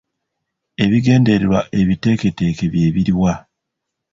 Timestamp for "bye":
2.73-2.87